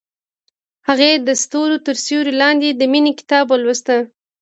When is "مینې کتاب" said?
2.91-3.45